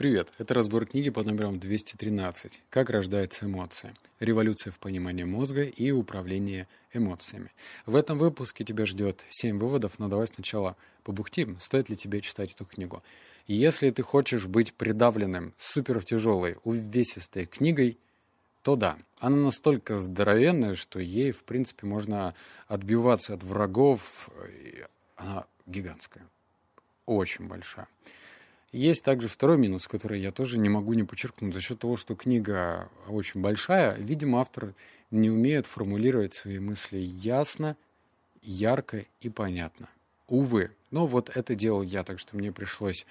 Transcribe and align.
Привет, 0.00 0.32
это 0.38 0.54
разбор 0.54 0.86
книги 0.86 1.10
под 1.10 1.26
номером 1.26 1.60
213 1.60 2.62
«Как 2.70 2.88
рождается 2.88 3.44
эмоция. 3.44 3.94
Революция 4.18 4.70
в 4.70 4.78
понимании 4.78 5.24
мозга 5.24 5.62
и 5.62 5.90
управлении 5.90 6.66
эмоциями». 6.94 7.52
В 7.84 7.94
этом 7.94 8.16
выпуске 8.16 8.64
тебя 8.64 8.86
ждет 8.86 9.22
7 9.28 9.58
выводов, 9.58 9.98
но 9.98 10.08
давай 10.08 10.26
сначала 10.26 10.74
побухтим, 11.02 11.60
стоит 11.60 11.90
ли 11.90 11.98
тебе 11.98 12.22
читать 12.22 12.54
эту 12.54 12.64
книгу. 12.64 13.02
Если 13.46 13.90
ты 13.90 14.02
хочешь 14.02 14.46
быть 14.46 14.72
придавленным 14.72 15.52
супер 15.58 16.02
тяжелой, 16.02 16.56
увесистой 16.64 17.44
книгой, 17.44 17.98
то 18.62 18.76
да, 18.76 18.96
она 19.18 19.36
настолько 19.36 19.98
здоровенная, 19.98 20.76
что 20.76 20.98
ей, 20.98 21.30
в 21.30 21.42
принципе, 21.42 21.86
можно 21.86 22.34
отбиваться 22.68 23.34
от 23.34 23.42
врагов. 23.42 24.30
Она 25.16 25.44
гигантская, 25.66 26.26
очень 27.04 27.48
большая. 27.48 27.86
Есть 28.72 29.04
также 29.04 29.28
второй 29.28 29.58
минус, 29.58 29.88
который 29.88 30.20
я 30.20 30.30
тоже 30.30 30.58
не 30.58 30.68
могу 30.68 30.92
не 30.94 31.02
подчеркнуть. 31.02 31.54
За 31.54 31.60
счет 31.60 31.80
того, 31.80 31.96
что 31.96 32.14
книга 32.14 32.88
очень 33.08 33.40
большая, 33.40 33.96
видимо, 33.96 34.40
автор 34.40 34.74
не 35.10 35.28
умеет 35.28 35.66
формулировать 35.66 36.34
свои 36.34 36.60
мысли 36.60 36.98
ясно, 36.98 37.76
ярко 38.42 39.06
и 39.20 39.28
понятно. 39.28 39.88
Увы. 40.28 40.70
Но 40.92 41.06
вот 41.06 41.30
это 41.34 41.56
делал 41.56 41.82
я, 41.82 42.04
так 42.04 42.20
что 42.20 42.36
мне 42.36 42.52
пришлось 42.52 43.04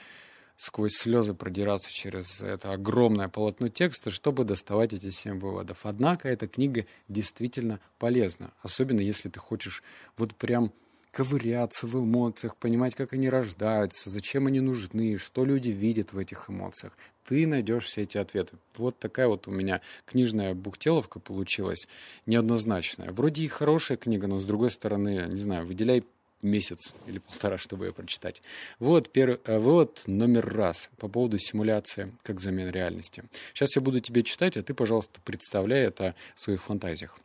сквозь 0.56 0.94
слезы 0.94 1.34
продираться 1.34 1.92
через 1.92 2.42
это 2.42 2.72
огромное 2.72 3.28
полотно 3.28 3.68
текста, 3.68 4.12
чтобы 4.12 4.46
доставать 4.46 4.94
эти 4.94 5.10
семь 5.10 5.40
выводов. 5.40 5.80
Однако 5.84 6.30
эта 6.30 6.48
книга 6.48 6.86
действительно 7.10 7.82
полезна, 7.98 8.52
особенно 8.62 9.02
если 9.02 9.30
ты 9.30 9.40
хочешь 9.40 9.84
вот 10.18 10.36
прям 10.36 10.72
ковыряться 11.12 11.88
в 11.88 11.96
эмоциях, 11.96 12.56
понимать, 12.56 12.96
как 12.96 13.14
они 13.14 13.30
рождаются, 13.30 14.10
зачем 14.10 14.48
они 14.48 14.60
нужны, 14.60 15.18
что 15.18 15.46
люди 15.46 15.70
видят 15.70 16.14
в 16.14 16.18
этих 16.18 16.50
эмоциях. 16.50 16.94
Ты 17.26 17.46
найдешь 17.46 17.86
все 17.86 18.04
эти 18.04 18.18
ответы. 18.18 18.58
Вот 18.78 18.98
такая 18.98 19.28
вот 19.28 19.48
у 19.48 19.52
меня 19.52 19.82
книжная 20.06 20.54
бухтеловка 20.54 21.20
получилась, 21.20 21.88
неоднозначная. 22.26 23.12
Вроде 23.12 23.44
и 23.44 23.48
хорошая 23.48 23.98
книга, 23.98 24.28
но 24.28 24.40
с 24.40 24.46
другой 24.46 24.72
стороны, 24.72 25.28
не 25.30 25.42
знаю, 25.42 25.66
выделяй 25.66 26.04
месяц 26.42 26.94
или 27.08 27.20
полтора, 27.20 27.58
чтобы 27.58 27.88
ее 27.88 27.94
прочитать. 27.94 28.42
Вот, 28.80 29.10
пер... 29.10 29.40
Э, 29.46 29.60
вот 29.60 30.04
номер 30.08 30.48
раз 30.54 30.90
по 30.98 31.08
поводу 31.08 31.38
симуляции 31.38 32.14
как 32.24 32.40
замена 32.40 32.70
реальности. 32.70 33.24
Сейчас 33.54 33.76
я 33.76 33.82
буду 33.82 34.00
тебе 34.00 34.24
читать, 34.24 34.56
а 34.56 34.64
ты, 34.64 34.74
пожалуйста, 34.74 35.20
представляй 35.24 35.82
это 35.82 36.16
в 36.36 36.42
своих 36.42 36.64
фантазиях. 36.64 37.20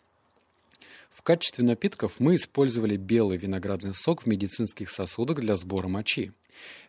В 1.10 1.22
качестве 1.22 1.64
напитков 1.64 2.18
мы 2.18 2.34
использовали 2.34 2.96
белый 2.96 3.38
виноградный 3.38 3.94
сок 3.94 4.22
в 4.22 4.26
медицинских 4.26 4.90
сосудах 4.90 5.38
для 5.38 5.56
сбора 5.56 5.88
мочи. 5.88 6.32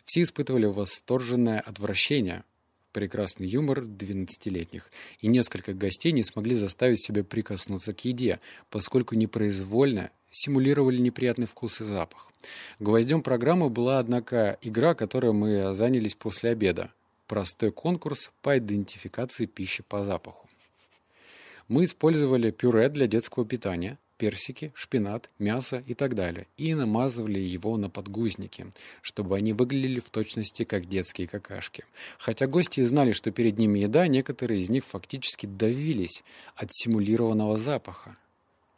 Все 0.05 0.23
испытывали 0.23 0.65
восторженное 0.65 1.59
отвращение, 1.59 2.43
прекрасный 2.91 3.47
юмор 3.47 3.81
12-летних, 3.81 4.89
и 5.19 5.27
несколько 5.27 5.73
гостей 5.73 6.11
не 6.11 6.23
смогли 6.23 6.55
заставить 6.55 7.03
себя 7.03 7.23
прикоснуться 7.23 7.93
к 7.93 8.05
еде, 8.05 8.39
поскольку 8.69 9.15
непроизвольно 9.15 10.11
симулировали 10.31 10.97
неприятный 10.97 11.45
вкус 11.45 11.81
и 11.81 11.83
запах. 11.83 12.31
Гвоздем 12.79 13.21
программы 13.21 13.69
была, 13.69 13.99
однако, 13.99 14.57
игра, 14.61 14.93
которой 14.95 15.33
мы 15.33 15.75
занялись 15.75 16.15
после 16.15 16.51
обеда. 16.51 16.91
Простой 17.27 17.71
конкурс 17.71 18.31
по 18.41 18.57
идентификации 18.57 19.45
пищи 19.45 19.83
по 19.83 20.03
запаху. 20.03 20.44
Мы 21.67 21.85
использовали 21.85 22.51
пюре 22.51 22.89
для 22.89 23.07
детского 23.07 23.43
питания, 23.43 23.97
персики, 24.17 24.71
шпинат, 24.75 25.29
мясо 25.39 25.83
и 25.87 25.95
так 25.95 26.13
далее, 26.13 26.47
и 26.57 26.73
намазывали 26.73 27.39
его 27.39 27.75
на 27.77 27.89
подгузники, 27.89 28.67
чтобы 29.01 29.35
они 29.35 29.53
выглядели 29.53 29.99
в 29.99 30.09
точности 30.09 30.63
как 30.63 30.85
детские 30.85 31.27
какашки. 31.27 31.85
Хотя 32.19 32.45
гости 32.45 32.81
знали, 32.81 33.13
что 33.13 33.31
перед 33.31 33.57
ними 33.57 33.79
еда, 33.79 34.07
некоторые 34.07 34.61
из 34.61 34.69
них 34.69 34.85
фактически 34.85 35.47
давились 35.47 36.23
от 36.55 36.69
симулированного 36.71 37.57
запаха. 37.57 38.15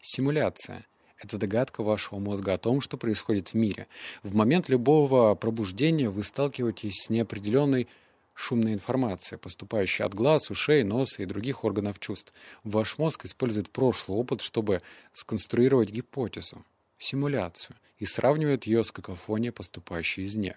Симуляция– 0.01 0.85
это 1.19 1.37
догадка 1.37 1.83
вашего 1.83 2.19
мозга 2.19 2.53
о 2.53 2.57
том, 2.57 2.79
что 2.79 2.97
происходит 2.97 3.49
в 3.49 3.53
мире. 3.55 3.87
В 4.23 4.33
момент 4.33 4.69
любого 4.69 5.35
пробуждения 5.35 6.09
вы 6.09 6.23
сталкиваетесь 6.23 7.03
с 7.03 7.09
неопределенной 7.09 7.87
шумная 8.37 8.73
информация, 8.73 9.39
поступающая 9.39 10.05
от 10.05 10.13
глаз, 10.13 10.51
ушей, 10.51 10.83
носа 10.83 11.23
и 11.23 11.25
других 11.25 11.63
органов 11.63 11.99
чувств. 11.99 12.31
Ваш 12.63 12.99
мозг 12.99 13.25
использует 13.25 13.71
прошлый 13.71 14.15
опыт, 14.15 14.41
чтобы 14.41 14.83
сконструировать 15.11 15.89
гипотезу, 15.89 16.63
симуляцию, 16.99 17.75
и 17.97 18.05
сравнивает 18.05 18.67
ее 18.67 18.83
с 18.83 18.91
какофонией, 18.91 19.51
поступающей 19.51 20.23
извне. 20.23 20.55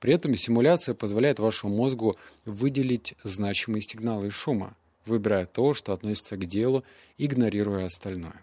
При 0.00 0.12
этом 0.12 0.36
симуляция 0.36 0.96
позволяет 0.96 1.38
вашему 1.38 1.76
мозгу 1.76 2.16
выделить 2.44 3.14
значимые 3.22 3.82
сигналы 3.82 4.30
шума, 4.30 4.76
выбирая 5.06 5.46
то, 5.46 5.74
что 5.74 5.92
относится 5.92 6.36
к 6.36 6.44
делу, 6.44 6.82
игнорируя 7.18 7.86
остальное. 7.86 8.42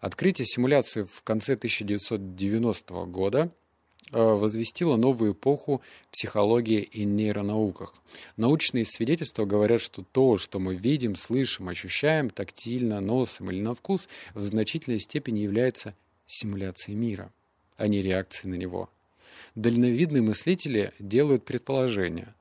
Открытие 0.00 0.44
симуляции 0.44 1.04
в 1.04 1.22
конце 1.22 1.54
1990 1.54 2.94
года 3.06 3.50
возвестила 4.12 4.96
новую 4.96 5.32
эпоху 5.32 5.82
психологии 6.10 6.82
и 6.82 7.04
нейронауках. 7.04 7.94
Научные 8.36 8.84
свидетельства 8.84 9.44
говорят, 9.44 9.80
что 9.80 10.04
то, 10.12 10.38
что 10.38 10.58
мы 10.58 10.76
видим, 10.76 11.16
слышим, 11.16 11.68
ощущаем 11.68 12.30
тактильно, 12.30 13.00
носом 13.00 13.50
или 13.50 13.60
на 13.60 13.74
вкус, 13.74 14.08
в 14.34 14.42
значительной 14.42 15.00
степени 15.00 15.40
является 15.40 15.94
симуляцией 16.26 16.96
мира, 16.96 17.32
а 17.76 17.88
не 17.88 18.02
реакцией 18.02 18.52
на 18.52 18.56
него. 18.56 18.88
Дальновидные 19.54 20.22
мыслители 20.22 20.92
делают 20.98 21.44
предположение, 21.44 22.34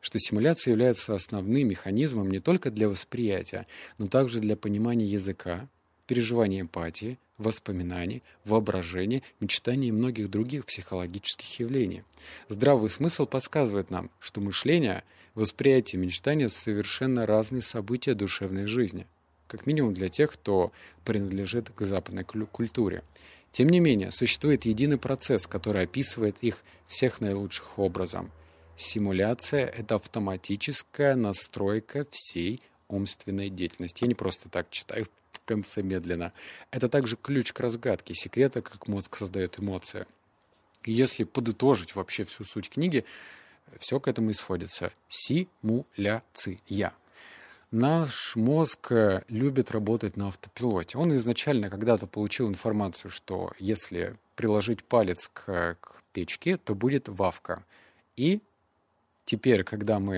что 0.00 0.18
симуляция 0.18 0.72
является 0.72 1.14
основным 1.14 1.68
механизмом 1.68 2.30
не 2.30 2.40
только 2.40 2.70
для 2.70 2.88
восприятия, 2.88 3.66
но 3.98 4.08
также 4.08 4.40
для 4.40 4.56
понимания 4.56 5.06
языка, 5.06 5.68
переживания 6.06 6.60
эмпатии, 6.60 7.18
воспоминаний, 7.42 8.22
воображения, 8.44 9.22
мечтаний 9.40 9.88
и 9.88 9.92
многих 9.92 10.30
других 10.30 10.64
психологических 10.64 11.60
явлений. 11.60 12.04
Здравый 12.48 12.88
смысл 12.88 13.26
подсказывает 13.26 13.90
нам, 13.90 14.10
что 14.18 14.40
мышление, 14.40 15.04
восприятие 15.34 16.00
и 16.00 16.04
мечтания– 16.04 16.48
совершенно 16.48 17.26
разные 17.26 17.62
события 17.62 18.14
душевной 18.14 18.66
жизни, 18.66 19.06
как 19.46 19.66
минимум 19.66 19.92
для 19.92 20.08
тех, 20.08 20.32
кто 20.32 20.72
принадлежит 21.04 21.70
к 21.70 21.82
западной 21.82 22.24
культуре. 22.24 23.02
Тем 23.50 23.68
не 23.68 23.80
менее, 23.80 24.10
существует 24.10 24.64
единый 24.64 24.96
процесс, 24.96 25.46
который 25.46 25.82
описывает 25.82 26.36
их 26.40 26.64
всех 26.88 27.20
наилучших 27.20 27.78
образом. 27.78 28.30
Симуляция– 28.76 29.66
это 29.78 29.96
автоматическая 29.96 31.14
настройка 31.16 32.06
всей 32.10 32.62
умственной 32.88 33.50
деятельности. 33.50 34.04
Я 34.04 34.08
не 34.08 34.14
просто 34.14 34.48
так 34.48 34.70
читаю 34.70 35.06
в 35.42 35.48
конце 35.48 35.82
медленно. 35.82 36.32
Это 36.70 36.88
также 36.88 37.16
ключ 37.16 37.52
к 37.52 37.60
разгадке 37.60 38.14
секрета, 38.14 38.62
как 38.62 38.88
мозг 38.88 39.16
создает 39.16 39.58
эмоции. 39.58 40.06
И 40.84 40.92
если 40.92 41.24
подытожить 41.24 41.94
вообще 41.94 42.24
всю 42.24 42.44
суть 42.44 42.70
книги, 42.70 43.04
все 43.78 44.00
к 44.00 44.08
этому 44.08 44.30
исходится. 44.30 44.92
Симуляция. 45.08 46.92
Наш 47.70 48.36
мозг 48.36 48.92
э, 48.92 49.22
любит 49.28 49.70
работать 49.70 50.18
на 50.18 50.28
автопилоте. 50.28 50.98
Он 50.98 51.16
изначально 51.16 51.70
когда-то 51.70 52.06
получил 52.06 52.48
информацию, 52.48 53.10
что 53.10 53.52
если 53.58 54.16
приложить 54.36 54.84
палец 54.84 55.30
к, 55.32 55.78
к 55.80 56.02
печке, 56.12 56.58
то 56.58 56.74
будет 56.74 57.08
вавка. 57.08 57.64
И 58.14 58.42
теперь, 59.24 59.64
когда 59.64 59.98
мы, 59.98 60.16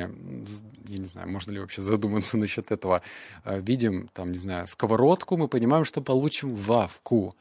я 0.89 0.99
не 0.99 1.07
знаю, 1.07 1.29
можно 1.29 1.53
ли 1.53 1.61
вообще 1.61 1.83
задуматься 1.83 2.37
насчет 2.39 2.71
этого, 2.71 3.03
э, 3.45 3.61
видим, 3.61 4.09
там, 4.13 4.33
не 4.33 4.39
знаю, 4.39 4.67
сковородку, 4.67 5.37
мы 5.37 5.49
понимаем, 5.49 5.85
что 5.85 6.01
получим 6.01 6.55
вавку. 6.55 7.35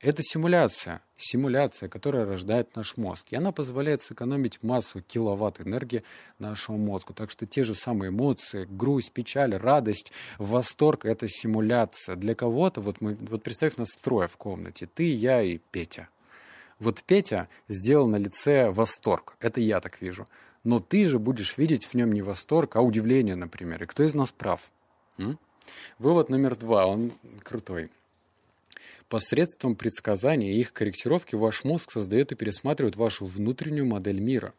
Это 0.00 0.22
симуляция, 0.22 1.02
симуляция, 1.18 1.90
которая 1.90 2.24
рождает 2.24 2.74
наш 2.74 2.96
мозг. 2.96 3.26
И 3.30 3.36
она 3.36 3.52
позволяет 3.52 4.02
сэкономить 4.02 4.62
массу 4.62 5.02
киловатт 5.02 5.60
энергии 5.60 6.04
нашему 6.38 6.78
мозгу. 6.78 7.12
Так 7.12 7.30
что 7.30 7.44
те 7.44 7.64
же 7.64 7.74
самые 7.74 8.08
эмоции, 8.08 8.66
грусть, 8.70 9.12
печаль, 9.12 9.54
радость, 9.54 10.10
восторг– 10.38 11.04
это 11.04 11.28
симуляция. 11.28 12.16
Для 12.16 12.34
кого-то, 12.34 12.80
вот, 12.80 13.02
мы, 13.02 13.14
вот 13.14 13.42
представь 13.42 13.76
нас 13.76 13.90
трое 14.02 14.26
в 14.26 14.38
комнате, 14.38 14.86
ты, 14.86 15.12
я 15.12 15.42
и 15.42 15.58
Петя. 15.58 16.08
Вот 16.78 17.02
Петя 17.02 17.48
сделал 17.68 18.08
на 18.08 18.16
лице 18.16 18.70
восторг. 18.70 19.36
Это 19.38 19.60
я 19.60 19.80
так 19.80 20.00
вижу 20.00 20.24
но 20.64 20.78
ты 20.78 21.08
же 21.08 21.18
будешь 21.18 21.56
видеть 21.58 21.86
в 21.86 21.94
нем 21.94 22.12
не 22.12 22.22
восторг, 22.22 22.76
а 22.76 22.82
удивление, 22.82 23.36
например. 23.36 23.82
И 23.82 23.86
кто 23.86 24.02
из 24.02 24.14
нас 24.14 24.32
прав? 24.32 24.70
М? 25.18 25.38
Вывод 25.98 26.28
номер 26.28 26.56
два, 26.56 26.86
он 26.86 27.12
крутой. 27.42 27.88
Посредством 29.08 29.74
предсказания 29.74 30.52
и 30.52 30.60
их 30.60 30.72
корректировки 30.72 31.34
ваш 31.34 31.64
мозг 31.64 31.90
создает 31.90 32.32
и 32.32 32.36
пересматривает 32.36 32.96
вашу 32.96 33.24
внутреннюю 33.24 33.86
модель 33.86 34.20
мира. 34.20 34.54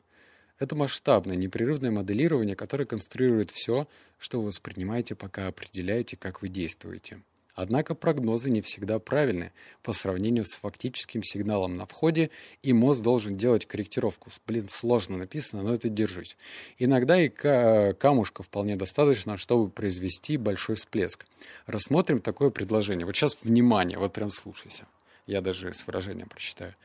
Это 0.59 0.75
масштабное, 0.75 1.37
непрерывное 1.37 1.89
моделирование, 1.89 2.55
которое 2.55 2.85
конструирует 2.85 3.49
все, 3.51 3.87
что 4.19 4.39
вы 4.39 4.47
воспринимаете, 4.47 5.15
пока 5.15 5.47
определяете, 5.47 6.17
как 6.17 6.41
вы 6.41 6.49
действуете. 6.49 7.21
Однако 7.53 7.95
прогнозы 7.95 8.49
не 8.49 8.61
всегда 8.61 8.97
правильны 8.99 9.51
по 9.83 9.93
сравнению 9.93 10.45
с 10.45 10.55
фактическим 10.55 11.21
сигналом 11.23 11.75
на 11.75 11.85
входе, 11.85 12.29
и 12.63 12.71
мозг 12.73 13.01
должен 13.01 13.35
делать 13.37 13.65
корректировку. 13.65 14.29
Блин, 14.47 14.67
сложно 14.69 15.17
написано, 15.17 15.63
но 15.63 15.73
это 15.73 15.89
держись. 15.89 16.37
Иногда 16.79 17.21
и 17.21 17.29
камушка 17.29 18.43
вполне 18.43 18.75
достаточно, 18.75 19.37
чтобы 19.37 19.69
произвести 19.69 20.37
большой 20.37 20.75
всплеск. 20.75 21.25
Рассмотрим 21.65 22.21
такое 22.21 22.51
предложение. 22.51 23.05
Вот 23.05 23.15
сейчас 23.15 23.43
внимание, 23.43 23.97
вот 23.97 24.13
прям 24.13 24.31
слушайся. 24.31 24.85
Я 25.27 25.41
даже 25.41 25.73
с 25.73 25.85
выражением 25.85 26.29
прочитаю. 26.29 26.75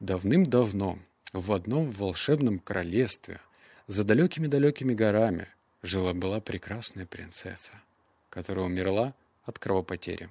Давным-давно 0.00 0.98
в 1.32 1.52
одном 1.52 1.90
волшебном 1.90 2.58
королевстве 2.58 3.40
за 3.86 4.04
далекими-далекими 4.04 4.94
горами 4.94 5.48
жила-была 5.82 6.40
прекрасная 6.40 7.06
принцесса, 7.06 7.72
которая 8.28 8.66
умерла 8.66 9.14
от 9.50 9.58
кровопотери. 9.58 10.30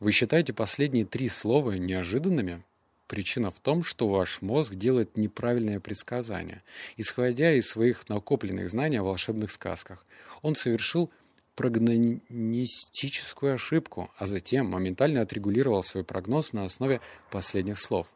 Вы 0.00 0.12
считаете 0.12 0.52
последние 0.52 1.04
три 1.04 1.28
слова 1.28 1.72
неожиданными? 1.72 2.62
Причина 3.06 3.50
в 3.50 3.58
том, 3.58 3.82
что 3.82 4.08
ваш 4.08 4.42
мозг 4.42 4.74
делает 4.74 5.16
неправильное 5.16 5.80
предсказание, 5.80 6.62
исходя 6.96 7.52
из 7.52 7.68
своих 7.68 8.08
накопленных 8.08 8.70
знаний 8.70 8.98
о 8.98 9.02
волшебных 9.02 9.50
сказках. 9.50 10.04
Он 10.42 10.54
совершил 10.54 11.10
прогностическую 11.56 13.54
ошибку, 13.54 14.10
а 14.16 14.26
затем 14.26 14.66
моментально 14.66 15.22
отрегулировал 15.22 15.82
свой 15.82 16.04
прогноз 16.04 16.52
на 16.52 16.64
основе 16.64 17.00
последних 17.30 17.78
слов 17.78 18.08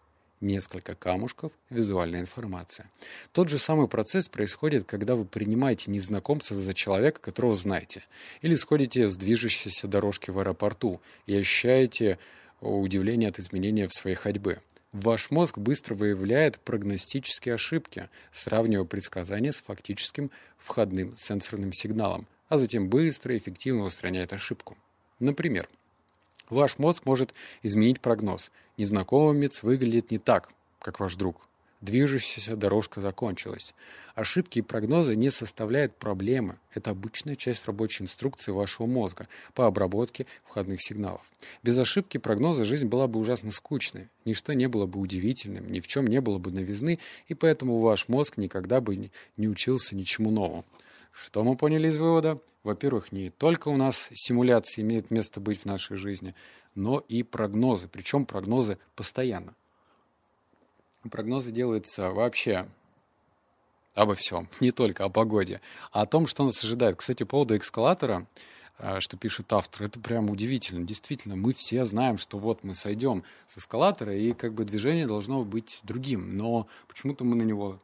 несколько 0.43 0.94
камушков, 0.94 1.53
визуальная 1.71 2.21
информация. 2.21 2.91
Тот 3.33 3.49
же 3.49 3.59
самый 3.59 3.89
процесс 3.89 4.29
происходит, 4.29 4.85
когда 4.85 5.15
вы 5.15 5.25
принимаете 5.25 5.91
незнакомца 5.91 6.55
за 6.55 6.75
человека, 6.75 7.21
которого 7.21 7.55
знаете, 7.55 8.03
или 8.43 8.55
сходите 8.55 9.09
с 9.09 9.17
движущейся 9.17 9.89
дорожки 9.89 10.31
в 10.31 10.39
аэропорту 10.39 11.00
и 11.27 11.37
ощущаете 11.37 12.19
удивление 12.61 13.31
от 13.31 13.39
изменения 13.39 13.89
в 13.89 13.94
своей 13.94 14.17
ходьбе. 14.17 14.61
Ваш 14.93 15.31
мозг 15.31 15.56
быстро 15.56 15.94
выявляет 15.94 16.59
прогностические 16.59 17.55
ошибки, 17.55 18.11
сравнивая 18.31 18.85
предсказания 18.85 19.53
с 19.53 19.62
фактическим 19.62 20.31
входным 20.59 21.17
сенсорным 21.17 21.73
сигналом, 21.73 22.27
а 22.49 22.59
затем 22.59 22.88
быстро 22.88 23.35
и 23.35 23.38
эффективно 23.38 23.85
устраняет 23.85 24.35
ошибку. 24.35 24.77
Например, 25.19 25.67
Ваш 26.52 26.78
мозг 26.78 27.06
может 27.06 27.32
изменить 27.62 28.02
прогноз. 28.02 28.50
Незнакомец 28.76 29.62
выглядит 29.62 30.10
не 30.10 30.19
так, 30.19 30.50
как 30.81 31.00
ваш 31.00 31.16
друг. 31.16 31.49
Движущаяся 31.81 32.56
дорожка 32.56 33.00
закончилась. 33.00 33.75
Ошибки 34.14 34.58
и 34.58 34.62
прогнозы 34.62 35.16
не 35.16 35.31
составляют 35.31 35.96
проблемы. 35.96 36.56
Это 36.75 36.90
обычная 36.90 37.37
часть 37.37 37.64
рабочей 37.64 38.04
инструкции 38.04 38.52
вашего 38.52 38.87
мозга 38.87 39.25
по 39.54 39.66
обработке 39.66 40.26
входных 40.44 40.82
сигналов. 40.82 41.22
Без 41.62 41.78
ошибки 41.78 42.19
прогноза 42.19 42.64
жизнь 42.64 42.87
была 42.87 43.08
бы 43.08 43.19
ужасно 43.19 43.50
скучной. 43.50 44.10
Ничто 44.26 44.52
не 44.52 44.69
было 44.69 44.84
бы 44.84 45.00
удивительным, 45.00 45.72
ни 45.72 45.81
в 45.81 45.87
чем 45.87 46.06
не 46.06 46.20
было 46.20 46.37
бы 46.37 46.50
новизны, 46.50 46.99
и 47.28 47.34
поэтому 47.34 47.81
ваш 47.81 48.08
мозг 48.08 48.37
никогда 48.37 48.82
бы 48.82 49.10
не 49.38 49.49
учился 49.49 49.96
ничему 49.96 50.31
новому. 50.31 50.66
Что 51.12 51.44
мы 51.44 51.56
поняли 51.56 51.88
из 51.88 51.97
вывода? 51.97 52.41
Во-первых, 52.64 53.12
не 53.12 53.31
только 53.31 53.69
у 53.69 53.76
нас 53.76 54.09
симуляции 54.14 54.82
имеют 54.82 55.11
место 55.11 55.41
быть 55.41 55.61
в 55.61 55.64
нашей 55.64 55.97
жизни, 55.97 56.35
но 56.75 56.99
и 57.09 57.23
прогнозы, 57.23 57.88
причем 57.88 58.25
прогнозы 58.25 58.79
постоянно. 58.97 59.55
Прогнозы 61.11 61.50
делаются 61.50 62.11
вообще 62.11 62.69
обо 63.94 64.14
всем, 64.14 64.49
не 64.61 64.70
только 64.70 65.05
о 65.05 65.09
погоде, 65.09 65.61
а 65.91 66.03
о 66.03 66.06
том, 66.06 66.26
что 66.26 66.44
нас 66.44 66.62
ожидает. 66.62 66.97
Кстати, 66.97 67.25
по 67.25 67.31
поводу 67.31 67.56
эскалатора, 67.56 68.26
а, 68.79 69.00
что 69.00 69.17
пишет 69.17 69.53
автор, 69.53 69.82
это 69.82 70.00
прям 70.00 70.31
удивительно. 70.31 70.85
Действительно, 70.85 71.37
мы 71.37 71.53
все 71.53 71.85
знаем, 71.85 72.17
что 72.17 72.38
вот 72.38 72.64
мы 72.64 72.75
сойдем 72.75 73.25
с 73.49 73.59
эскалатора, 73.59 74.17
и 74.17 74.32
как 74.32 74.55
бы 74.55 74.64
движение 74.64 75.06
должно 75.06 75.44
быть 75.44 75.81
другим, 75.82 76.37
но 76.37 76.69
почему-то 76.88 77.25
мы 77.25 77.37
на 77.37 77.43
него 77.43 77.79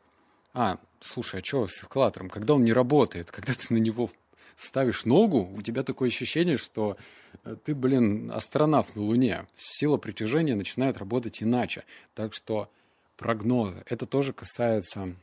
а, 0.58 0.78
слушай, 0.98 1.40
а 1.40 1.44
что 1.44 1.68
с 1.68 1.84
эскалатором? 1.84 2.28
Когда 2.28 2.54
он 2.54 2.64
не 2.64 2.72
работает, 2.72 3.30
когда 3.30 3.52
ты 3.52 3.72
на 3.72 3.78
него 3.78 4.10
ставишь 4.56 5.04
ногу, 5.04 5.48
у 5.56 5.62
тебя 5.62 5.84
такое 5.84 6.08
ощущение, 6.08 6.58
что 6.58 6.96
э, 7.44 7.54
ты, 7.64 7.76
блин, 7.76 8.32
астронавт 8.32 8.96
на 8.96 9.02
Луне. 9.02 9.46
Сила 9.54 9.98
притяжения 9.98 10.56
начинает 10.56 10.98
работать 10.98 11.44
иначе. 11.44 11.84
Так 12.14 12.34
что 12.34 12.68
прогнозы. 13.16 13.84
Это 13.86 14.04
тоже 14.04 14.32
касается 14.32 15.14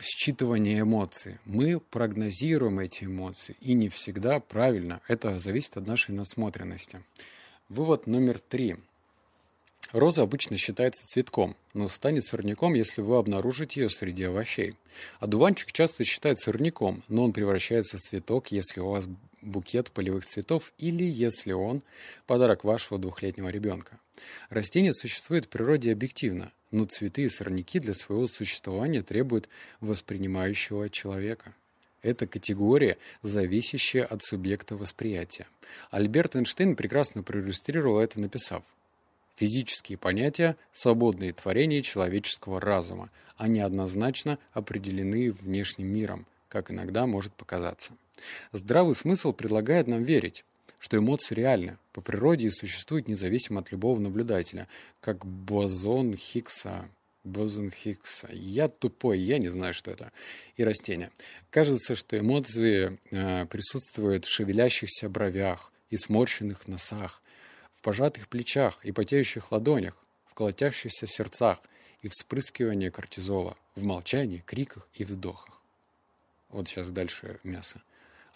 считывания 0.00 0.80
эмоций. 0.80 1.38
Мы 1.44 1.78
прогнозируем 1.78 2.80
эти 2.80 3.04
эмоции, 3.04 3.56
и 3.60 3.74
не 3.74 3.88
всегда 3.88 4.40
правильно. 4.40 5.00
Это 5.06 5.38
зависит 5.38 5.76
от 5.76 5.86
нашей 5.86 6.12
насмотренности. 6.12 7.04
Вывод 7.68 8.08
номер 8.08 8.40
три– 8.40 8.78
Роза 9.94 10.22
обычно 10.22 10.56
считается 10.56 11.06
цветком, 11.06 11.54
но 11.72 11.88
станет 11.88 12.24
сорняком, 12.24 12.74
если 12.74 13.00
вы 13.00 13.16
обнаружите 13.16 13.80
ее 13.80 13.88
среди 13.88 14.24
овощей. 14.24 14.74
Одуванчик 15.20 15.70
часто 15.70 16.02
считается 16.02 16.46
сорняком, 16.46 17.04
но 17.06 17.22
он 17.22 17.32
превращается 17.32 17.96
в 17.96 18.00
цветок, 18.00 18.48
если 18.50 18.80
у 18.80 18.88
вас 18.88 19.06
букет 19.40 19.92
полевых 19.92 20.26
цветов 20.26 20.72
или 20.78 21.04
если 21.04 21.52
он 21.52 21.80
подарок 22.26 22.64
вашего 22.64 22.98
двухлетнего 22.98 23.50
ребенка. 23.50 24.00
Растение 24.50 24.92
существует 24.92 25.44
в 25.44 25.48
природе 25.48 25.92
объективно, 25.92 26.50
но 26.72 26.86
цветы 26.86 27.22
и 27.22 27.28
сорняки 27.28 27.78
для 27.78 27.94
своего 27.94 28.26
существования 28.26 29.02
требуют 29.02 29.48
воспринимающего 29.80 30.90
человека. 30.90 31.54
Это 32.02 32.26
категория, 32.26 32.98
зависящая 33.22 34.06
от 34.06 34.24
субъекта 34.24 34.74
восприятия. 34.74 35.46
Альберт 35.92 36.34
Эйнштейн 36.34 36.74
прекрасно 36.74 37.22
проиллюстрировал 37.22 38.00
это, 38.00 38.18
написав 38.18 38.64
Физические 39.36 39.98
понятия– 39.98 40.56
свободные 40.72 41.32
творения 41.32 41.82
человеческого 41.82 42.60
разума, 42.60 43.10
они 43.36 43.60
однозначно 43.60 44.38
определены 44.52 45.32
внешним 45.32 45.88
миром, 45.88 46.26
как 46.48 46.70
иногда 46.70 47.06
может 47.06 47.32
показаться. 47.34 47.92
Здравый 48.52 48.94
смысл 48.94 49.32
предлагает 49.32 49.88
нам 49.88 50.04
верить, 50.04 50.44
что 50.78 50.98
эмоции 50.98 51.34
реальны, 51.34 51.78
по 51.92 52.00
природе 52.00 52.46
и 52.46 52.50
существуют 52.50 53.08
независимо 53.08 53.60
от 53.60 53.72
любого 53.72 53.98
наблюдателя, 53.98 54.68
как 55.00 55.26
бозон 55.26 56.14
Хиггса, 56.14 56.88
бозон 57.24 57.70
Хиггса. 57.70 58.28
Я 58.30 58.68
тупой, 58.68 59.18
я 59.18 59.38
не 59.38 59.48
знаю, 59.48 59.74
что 59.74 59.90
это. 59.90 60.12
И 60.56 60.62
растения. 60.62 61.10
Кажется, 61.50 61.96
что 61.96 62.18
эмоции 62.18 63.00
э, 63.10 63.46
присутствуют 63.46 64.26
в 64.26 64.30
шевелящихся 64.30 65.08
бровях 65.08 65.72
и 65.90 65.96
сморщенных 65.96 66.68
носах, 66.68 67.22
пожатых 67.84 68.28
плечах 68.28 68.82
и 68.82 68.92
потеющих 68.92 69.52
ладонях, 69.52 69.96
в 70.24 70.34
колотящихся 70.34 71.06
сердцах 71.06 71.58
и 72.00 72.08
вспрыскивании 72.08 72.88
кортизола, 72.88 73.56
в 73.76 73.84
молчании, 73.84 74.42
криках 74.44 74.88
и 74.94 75.04
вздохах. 75.04 75.60
Вот 76.48 76.66
сейчас 76.66 76.88
дальше 76.88 77.38
мясо. 77.44 77.82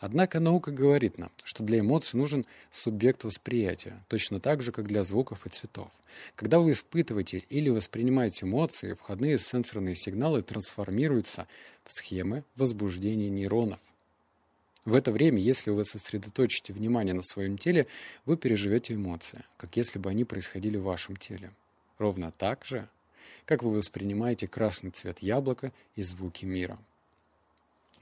Однако 0.00 0.38
наука 0.38 0.70
говорит 0.70 1.18
нам, 1.18 1.32
что 1.42 1.64
для 1.64 1.80
эмоций 1.80 2.18
нужен 2.18 2.46
субъект 2.70 3.24
восприятия, 3.24 4.04
точно 4.08 4.38
так 4.38 4.60
же, 4.62 4.70
как 4.70 4.86
для 4.86 5.02
звуков 5.02 5.46
и 5.46 5.50
цветов. 5.50 5.90
Когда 6.36 6.60
вы 6.60 6.72
испытываете 6.72 7.38
или 7.48 7.70
воспринимаете 7.70 8.44
эмоции, 8.44 8.92
входные 8.92 9.38
сенсорные 9.38 9.96
сигналы 9.96 10.42
трансформируются 10.42 11.48
в 11.84 11.92
схемы 11.92 12.44
возбуждения 12.54 13.30
нейронов– 13.30 13.80
в 14.88 14.94
это 14.94 15.12
время, 15.12 15.38
если 15.38 15.70
вы 15.70 15.84
сосредоточите 15.84 16.72
внимание 16.72 17.12
на 17.12 17.22
своем 17.22 17.58
теле, 17.58 17.86
вы 18.24 18.38
переживете 18.38 18.94
эмоции, 18.94 19.44
как 19.58 19.76
если 19.76 19.98
бы 19.98 20.08
они 20.08 20.24
происходили 20.24 20.78
в 20.78 20.84
вашем 20.84 21.16
теле. 21.16 21.52
Ровно 21.98 22.32
так 22.32 22.64
же, 22.64 22.88
как 23.44 23.62
вы 23.62 23.72
воспринимаете 23.72 24.48
красный 24.48 24.90
цвет 24.90 25.18
яблока 25.20 25.72
и 25.94 26.02
звуки 26.02 26.46
мира. 26.46 26.78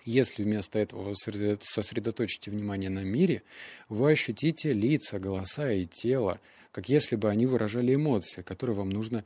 Если 0.04 0.44
вместо 0.44 0.78
этого 0.78 1.02
вы 1.02 1.14
сосредоточите 1.16 2.52
внимание 2.52 2.90
на 2.90 3.02
мире, 3.02 3.42
вы 3.88 4.12
ощутите 4.12 4.72
лица, 4.72 5.18
голоса 5.18 5.72
и 5.72 5.86
тело, 5.86 6.40
как 6.70 6.88
если 6.88 7.16
бы 7.16 7.28
они 7.28 7.46
выражали 7.46 7.96
эмоции, 7.96 8.42
которые 8.42 8.76
вам 8.76 8.90
нужно 8.90 9.24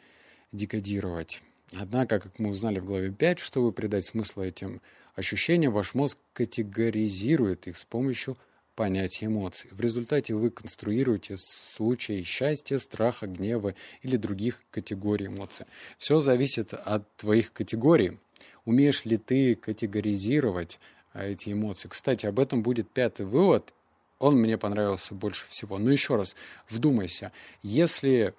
декодировать. 0.50 1.42
Однако, 1.74 2.20
как 2.20 2.38
мы 2.38 2.48
узнали 2.48 2.78
в 2.78 2.86
главе 2.86 3.12
5, 3.12 3.38
чтобы 3.38 3.70
придать 3.70 4.06
смысл 4.06 4.40
этим 4.40 4.80
ощущения, 5.14 5.70
ваш 5.70 5.94
мозг 5.94 6.18
категоризирует 6.32 7.66
их 7.66 7.76
с 7.76 7.84
помощью 7.84 8.36
понятия 8.74 9.26
эмоций. 9.26 9.68
В 9.72 9.80
результате 9.80 10.34
вы 10.34 10.50
конструируете 10.50 11.36
случаи 11.38 12.22
счастья, 12.22 12.78
страха, 12.78 13.26
гнева 13.26 13.74
или 14.02 14.16
других 14.16 14.62
категорий 14.70 15.26
эмоций. 15.26 15.66
Все 15.98 16.18
зависит 16.20 16.72
от 16.72 17.14
твоих 17.16 17.52
категорий. 17.52 18.18
Умеешь 18.64 19.04
ли 19.04 19.18
ты 19.18 19.54
категоризировать 19.54 20.78
а, 21.12 21.24
эти 21.24 21.52
эмоции? 21.52 21.88
Кстати, 21.88 22.24
об 22.26 22.38
этом 22.38 22.62
будет 22.62 22.88
пятый 22.88 23.26
вывод. 23.26 23.74
Он 24.18 24.36
мне 24.36 24.56
понравился 24.56 25.14
больше 25.14 25.46
всего. 25.48 25.76
Но 25.76 25.90
еще 25.90 26.16
раз, 26.16 26.34
вдумайся. 26.68 27.32
Если 27.62 28.34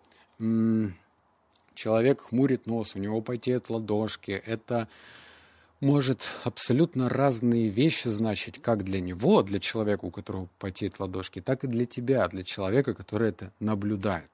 человек 1.75 2.21
хмурит 2.21 2.65
нос, 2.65 2.95
у 2.95 2.99
него 2.99 3.21
потеют 3.21 3.69
ладошки, 3.69 4.31
это 4.31 4.87
может 5.81 6.21
абсолютно 6.43 7.09
разные 7.09 7.69
вещи 7.69 8.07
значить 8.07 8.61
как 8.61 8.83
для 8.83 9.01
него, 9.01 9.41
для 9.41 9.59
человека, 9.59 10.05
у 10.05 10.11
которого 10.11 10.47
потеют 10.59 10.99
ладошки, 10.99 11.41
так 11.41 11.63
и 11.63 11.67
для 11.67 11.85
тебя, 11.85 12.27
для 12.27 12.43
человека, 12.43 12.93
который 12.93 13.29
это 13.29 13.51
наблюдает. 13.59 14.29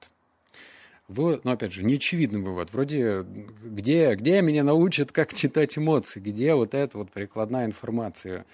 Вывод, 1.08 1.46
ну, 1.46 1.52
опять 1.52 1.72
же, 1.72 1.84
неочевидный 1.84 2.42
вывод. 2.42 2.70
Вроде, 2.74 3.22
где, 3.22 4.14
где 4.14 4.42
меня 4.42 4.62
научат, 4.62 5.10
как 5.10 5.32
читать 5.32 5.78
эмоции, 5.78 6.20
где 6.20 6.54
вот 6.54 6.74
эта 6.74 6.98
вот 6.98 7.10
прикладная 7.10 7.64
информация. 7.64 8.44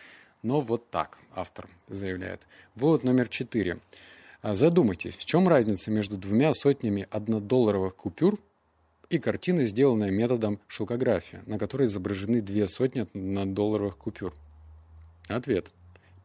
Но 0.44 0.60
вот 0.60 0.88
так 0.88 1.18
автор 1.34 1.68
заявляет. 1.88 2.46
Вывод 2.76 3.02
номер 3.02 3.26
четыре. 3.28 3.80
Задумайтесь, 4.44 5.16
в 5.16 5.24
чем 5.24 5.48
разница 5.48 5.90
между 5.90 6.16
двумя 6.16 6.54
сотнями 6.54 7.08
однодолларовых 7.10 7.96
купюр 7.96 8.38
и 9.10 9.18
картиной, 9.18 9.66
сделанной 9.66 10.10
методом 10.10 10.60
шелкографии, 10.66 11.42
на 11.46 11.58
которой 11.58 11.86
изображены 11.86 12.40
две 12.40 12.68
сотни 12.68 13.00
однодолларовых 13.00 13.96
купюр? 13.96 14.34
Ответ. 15.28 15.70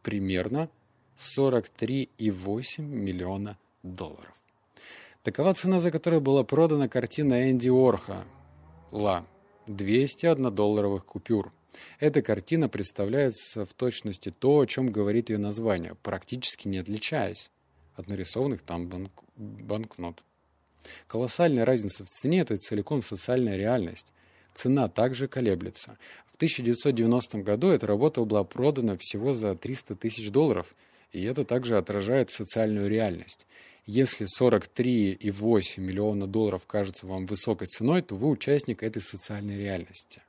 Примерно 0.02 0.68
43,8 1.16 2.82
миллиона 2.82 3.58
долларов. 3.82 4.34
Такова 5.22 5.52
цена, 5.52 5.80
за 5.80 5.90
которую 5.90 6.22
была 6.22 6.44
продана 6.44 6.88
картина 6.88 7.50
Энди 7.50 7.68
Орха 7.68 8.24
«Ла» 8.90 9.26
201 9.66 10.54
долларовых 10.54 11.04
купюр. 11.04 11.52
Эта 11.98 12.22
картина 12.22 12.68
представляется 12.68 13.66
в 13.66 13.74
точности 13.74 14.30
то, 14.30 14.60
о 14.60 14.66
чем 14.66 14.90
говорит 14.90 15.30
ее 15.30 15.38
название, 15.38 15.94
практически 16.02 16.68
не 16.68 16.78
отличаясь 16.78 17.50
от 17.94 18.08
нарисованных 18.08 18.62
там 18.62 18.88
банк 18.88 19.12
банкнот. 19.36 20.24
Колоссальная 21.06 21.64
разница 21.64 22.04
в 22.04 22.08
цене– 22.08 22.40
это 22.40 22.56
целиком 22.56 23.02
социальная 23.02 23.56
реальность. 23.56 24.12
Цена 24.54 24.88
также 24.88 25.28
колеблется. 25.28 25.98
В 26.32 26.36
1990 26.36 27.38
году 27.38 27.68
эта 27.68 27.86
работа 27.86 28.24
была 28.24 28.44
продана 28.44 28.96
всего 28.98 29.32
за 29.32 29.54
300 29.54 29.96
тысяч 29.96 30.30
долларов, 30.30 30.74
и 31.12 31.22
это 31.22 31.44
также 31.44 31.76
отражает 31.76 32.30
социальную 32.30 32.88
реальность. 32.88 33.46
Если 33.86 34.26
43,8 34.26 35.80
миллиона 35.80 36.26
долларов 36.26 36.66
кажется 36.66 37.06
вам 37.06 37.26
высокой 37.26 37.66
ценой, 37.66 38.02
то 38.02 38.14
вы 38.14 38.28
участник 38.28 38.82
этой 38.82 39.02
социальной 39.02 39.58
реальности. 39.58 40.22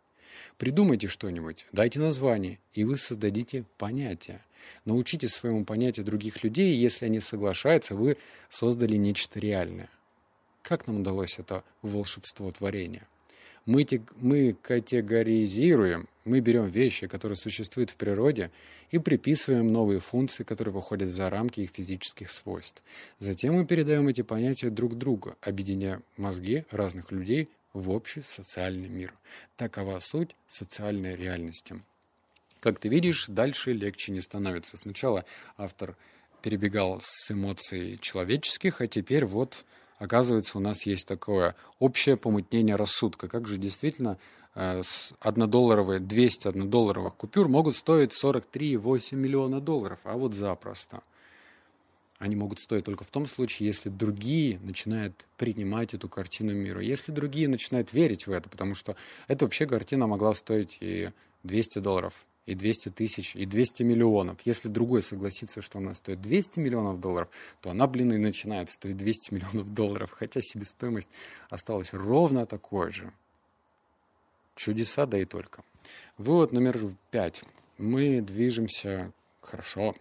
Придумайте 0.58 1.08
что-нибудь, 1.08 1.66
дайте 1.72 2.00
название, 2.00 2.60
и 2.74 2.84
вы 2.84 2.98
создадите 2.98 3.66
понятие. 3.78 4.44
Научите 4.86 5.28
своему 5.28 5.66
понятию 5.66 6.06
других 6.06 6.44
людей, 6.44 6.74
и 6.74 6.80
если 6.80 7.06
они 7.06 7.20
соглашаются, 7.20 7.96
вы 7.96 8.18
создали 8.50 8.96
нечто 8.96 9.40
реальное. 9.40 9.90
Как 10.62 10.88
нам 10.88 11.02
удалось 11.02 11.40
это 11.40 11.64
волшебство 11.82 12.52
творения? 12.52 13.08
Мы, 13.66 13.86
мы 14.16 14.54
категоризируем, 14.54 16.08
мы 16.26 16.40
берем 16.40 16.68
вещи, 16.68 17.08
которые 17.08 17.36
существуют 17.36 17.92
в 17.92 17.96
природе, 17.96 18.52
и 18.90 18.98
приписываем 18.98 19.72
новые 19.72 20.00
функции, 20.00 20.44
которые 20.44 20.74
выходят 20.74 21.10
за 21.10 21.30
рамки 21.30 21.62
их 21.62 21.72
физических 21.72 22.32
свойств. 22.32 22.84
Затем 23.20 23.54
мы 23.54 23.66
передаем 23.66 24.08
эти 24.08 24.22
понятия 24.22 24.70
друг 24.70 24.98
другу, 24.98 25.36
объединяя 25.42 26.02
мозги 26.18 26.66
разных 26.72 27.12
людей 27.12 27.50
в 27.74 27.92
общий 27.92 28.22
социальный 28.22 28.90
мир. 28.90 29.14
Такова 29.58 30.00
суть 30.00 30.36
социальной 30.48 31.16
реальности. 31.16 31.82
Как 32.60 32.80
ты 32.80 32.90
видишь, 32.90 33.28
дальше 33.28 33.74
легче 33.74 34.12
не 34.12 34.22
становится. 34.22 34.78
Сначала 34.78 35.26
автор 35.58 35.96
перебегал 36.42 37.00
с 37.02 37.32
эмоций 37.32 37.98
человеческих, 38.02 38.82
а 38.82 38.88
теперь 38.88 39.26
вот 39.26 39.66
оказывается 40.02 40.58
у 40.58 40.62
нас 40.62 40.86
есть 40.86 41.08
такое 41.08 41.56
общее 41.80 42.18
помутнение 42.18 42.76
рассудка. 42.76 43.28
Как 43.28 43.48
же 43.48 43.58
действительно 43.58 44.18
Э, 44.54 44.82
однодолларовые, 45.22 46.00
200 46.00 46.50
однодолларовых 46.50 47.16
купюр 47.16 47.48
могут 47.48 47.76
стоить 47.76 48.12
43,8 48.12 49.16
миллиона 49.16 49.62
долларов, 49.62 50.00
а 50.04 50.18
вот 50.18 50.34
запросто. 50.34 51.04
Они 52.20 52.36
могут 52.36 52.60
стоить 52.60 52.84
только 52.84 53.04
в 53.04 53.10
том 53.10 53.26
случае, 53.26 53.68
если 53.68 53.90
другие 53.90 54.60
начинают 54.60 55.26
принимать 55.38 55.94
эту 55.94 56.08
картину 56.08 56.54
мира. 56.54 56.82
Если 56.82 57.12
другие 57.12 57.48
начинают 57.48 57.94
верить 57.94 58.28
в 58.28 58.32
это, 58.32 58.50
потому 58.50 58.76
что 58.76 58.96
эта 59.28 59.46
вообще 59.46 59.66
картина 59.66 60.06
могла 60.06 60.34
стоить 60.34 60.78
и 60.82 61.12
200 61.44 61.80
долларов, 61.80 62.14
и 62.46 62.56
200 62.56 62.90
тысяч, 62.90 63.36
и 63.36 63.46
200 63.46 63.84
миллионов. 63.84 64.40
Если 64.46 64.68
другой 64.68 65.02
согласится, 65.02 65.62
что 65.62 65.80
она 65.80 65.94
стоит 65.94 66.22
200 66.22 66.60
миллионов 66.60 67.00
долларов, 67.00 67.30
то 67.62 67.70
она, 67.70 67.88
блин, 67.88 68.14
и 68.14 68.18
начинает 68.18 68.70
стоить 68.70 68.98
200 68.98 69.34
миллионов 69.34 69.74
долларов, 69.74 70.12
хотя 70.12 70.42
себестоимость 70.42 71.10
осталась 71.50 71.94
ровно 71.94 72.46
такой 72.46 72.92
же. 72.92 73.14
Чудеса, 74.56 75.06
да 75.06 75.20
и 75.20 75.26
только. 75.26 75.64
Вывод 76.18 76.52
номер 76.52 76.80
пять. 77.10 77.44
Мы 77.78 78.22
движемся 78.22 79.12
хорошо. 79.42 79.96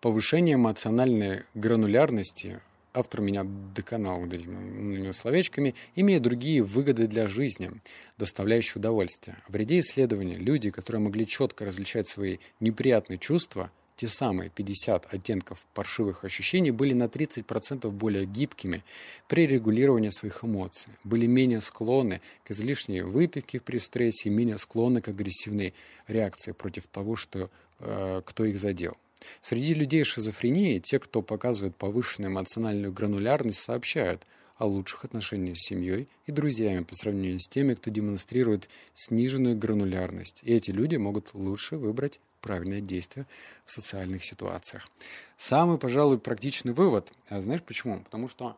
Повышение 0.00 0.56
эмоциональной 0.56 1.44
гранулярности 1.54 2.60
автор 2.94 3.20
меня 3.20 3.44
доконал 3.44 4.24
этими 4.26 5.10
словечками, 5.12 5.74
имея 5.94 6.20
другие 6.20 6.62
выгоды 6.62 7.06
для 7.06 7.26
жизни, 7.26 7.70
доставляющие 8.18 8.76
удовольствие. 8.76 9.36
В 9.48 9.56
ряде 9.56 9.80
исследований 9.80 10.36
люди, 10.36 10.70
которые 10.70 11.02
могли 11.02 11.26
четко 11.26 11.64
различать 11.64 12.08
свои 12.08 12.38
неприятные 12.60 13.18
чувства– 13.18 13.70
те 14.02 14.08
самые 14.08 14.50
50 14.50 15.14
оттенков 15.14 15.64
паршивых 15.74 16.24
ощущений 16.24 16.72
были 16.72 16.92
на 16.92 17.04
30% 17.04 17.88
более 17.90 18.26
гибкими 18.26 18.82
при 19.28 19.46
регулировании 19.46 20.10
своих 20.10 20.42
эмоций, 20.42 20.92
были 21.04 21.26
менее 21.26 21.60
склонны 21.60 22.20
к 22.44 22.50
излишней 22.50 23.02
выпивке 23.02 23.60
при 23.60 23.78
стрессе 23.78 24.28
менее 24.28 24.58
склонны 24.58 25.00
к 25.02 25.08
агрессивной 25.08 25.74
реакции 26.08 26.50
против 26.50 26.88
того, 26.88 27.14
что, 27.14 27.48
э, 27.78 28.22
кто 28.24 28.44
их 28.44 28.58
задел. 28.58 28.96
Среди 29.40 29.74
людей 29.74 30.04
с 30.04 30.08
шизофренией 30.08 30.80
те, 30.80 30.98
кто 30.98 31.22
показывает 31.22 31.76
повышенную 31.76 32.30
эмоциональную 32.32 32.92
гранулярность, 32.92 33.60
сообщают 33.60 34.26
о 34.56 34.66
лучших 34.66 35.04
отношениях 35.04 35.58
с 35.58 35.66
семьей 35.66 36.08
и 36.26 36.32
друзьями 36.32 36.84
по 36.84 36.94
сравнению 36.94 37.40
с 37.40 37.48
теми, 37.48 37.74
кто 37.74 37.90
демонстрирует 37.90 38.68
сниженную 38.94 39.56
гранулярность. 39.56 40.40
И 40.42 40.54
эти 40.54 40.70
люди 40.70 40.96
могут 40.96 41.34
лучше 41.34 41.76
выбрать 41.76 42.20
правильное 42.40 42.80
действие 42.80 43.26
в 43.64 43.70
социальных 43.70 44.24
ситуациях. 44.24 44.88
Самый, 45.36 45.78
пожалуй, 45.78 46.18
практичный 46.18 46.72
вывод. 46.72 47.12
А 47.28 47.40
знаешь 47.40 47.62
почему? 47.62 48.02
Потому 48.02 48.28
что 48.28 48.56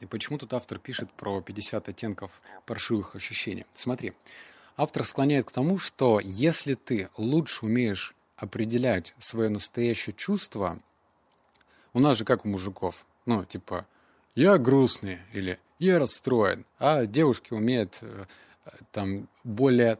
и 0.00 0.06
почему 0.06 0.36
тут 0.36 0.52
автор 0.52 0.78
пишет 0.78 1.12
про 1.12 1.40
50 1.40 1.88
оттенков 1.88 2.42
паршивых 2.66 3.14
ощущений? 3.14 3.66
Смотри, 3.72 4.12
автор 4.76 5.04
склоняет 5.04 5.46
к 5.46 5.52
тому, 5.52 5.78
что 5.78 6.20
если 6.20 6.74
ты 6.74 7.08
лучше 7.16 7.66
умеешь 7.66 8.14
определять 8.42 9.14
свое 9.18 9.48
настоящее 9.48 10.14
чувство, 10.14 10.78
у 11.94 12.00
нас 12.00 12.18
же 12.18 12.24
как 12.24 12.44
у 12.44 12.48
мужиков, 12.48 13.06
ну, 13.26 13.44
типа, 13.44 13.86
я 14.34 14.58
грустный 14.58 15.18
или 15.32 15.58
я 15.78 15.98
расстроен, 15.98 16.64
а 16.78 17.06
девушки 17.06 17.52
умеют 17.52 17.98
э, 18.02 18.24
там 18.92 19.28
более 19.44 19.98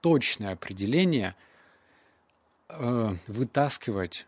точное 0.00 0.52
определение– 0.52 1.34
э, 2.72 3.16
вытаскивать 3.26 4.26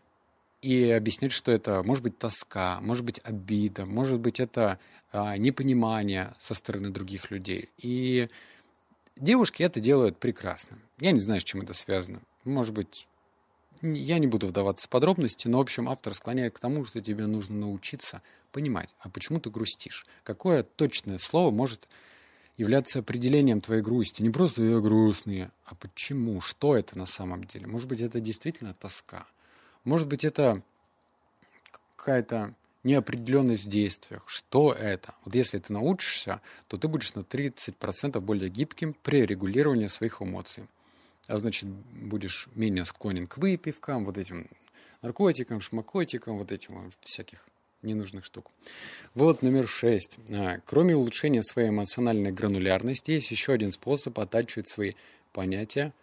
и 0.61 0.89
объяснять, 0.89 1.31
что 1.31 1.51
это 1.51 1.83
может 1.83 2.03
быть 2.03 2.17
тоска, 2.17 2.79
может 2.81 3.03
быть 3.03 3.19
обида, 3.23 3.85
может 3.85 4.19
быть 4.19 4.39
это 4.39 4.79
э, 5.11 5.37
непонимание 5.37 6.33
со 6.39 6.53
стороны 6.53 6.89
других 6.89 7.31
людей. 7.31 7.69
И 7.77 8.29
девушки 9.15 9.63
это 9.63 9.79
делают 9.79 10.17
прекрасно. 10.17 10.79
Я 10.99 11.11
не 11.11 11.19
знаю, 11.19 11.41
с 11.41 11.43
чем 11.43 11.61
это 11.61 11.73
связано. 11.73 12.21
Может 12.43 12.73
быть, 12.73 13.07
я 13.93 14.19
не 14.19 14.27
буду 14.27 14.47
вдаваться 14.47 14.87
в 14.87 14.89
подробности, 14.89 15.47
но, 15.47 15.59
в 15.59 15.61
общем, 15.61 15.89
автор 15.89 16.13
склоняет 16.13 16.55
к 16.55 16.59
тому, 16.59 16.85
что 16.85 17.01
тебе 17.01 17.27
нужно 17.27 17.57
научиться 17.57 18.21
понимать, 18.51 18.93
а 18.99 19.09
почему 19.09 19.39
ты 19.39 19.49
грустишь. 19.49 20.05
Какое 20.23 20.63
точное 20.63 21.17
слово 21.17 21.51
может 21.51 21.87
являться 22.57 22.99
определением 22.99 23.61
твоей 23.61 23.81
грусти. 23.81 24.21
Не 24.21 24.29
просто 24.29 24.63
«я 24.63 24.79
грустный», 24.79 25.49
а 25.65 25.75
почему, 25.75 26.41
что 26.41 26.75
это 26.75 26.97
на 26.97 27.05
самом 27.05 27.43
деле. 27.43 27.67
Может 27.67 27.87
быть, 27.87 28.01
это 28.01 28.19
действительно 28.19 28.73
тоска. 28.73 29.27
Может 29.83 30.07
быть, 30.07 30.23
это 30.23 30.61
какая-то 31.95 32.53
неопределенность 32.83 33.65
в 33.65 33.69
действиях. 33.69 34.23
Что 34.27 34.71
это? 34.71 35.15
Вот 35.25 35.35
если 35.35 35.57
ты 35.59 35.73
научишься, 35.73 36.41
то 36.67 36.77
ты 36.77 36.87
будешь 36.87 37.13
на 37.13 37.21
30% 37.21 38.19
более 38.21 38.49
гибким 38.49 38.95
при 39.03 39.25
регулировании 39.25 39.87
своих 39.87 40.21
эмоций. 40.21 40.67
А 41.27 41.37
значит, 41.37 41.67
будешь 41.69 42.47
менее 42.55 42.85
склонен 42.85 43.27
к 43.27 43.37
выпивкам, 43.37 44.05
вот 44.05 44.17
этим 44.17 44.47
наркотикам, 45.01 45.61
шмакотикам, 45.61 46.37
вот 46.37 46.51
этим 46.51 46.91
всяких 47.01 47.45
ненужных 47.81 48.25
штук. 48.25 48.51
Вот 49.13 49.41
номер 49.41 49.67
шесть. 49.67 50.17
А, 50.29 50.59
кроме 50.65 50.95
улучшения 50.95 51.43
своей 51.43 51.69
эмоциональной 51.69 52.31
гранулярности, 52.31 53.11
есть 53.11 53.31
еще 53.31 53.53
один 53.53 53.71
способ 53.71 54.19
оттачивать 54.19 54.67
свои 54.67 54.93
понятия, 55.31 55.93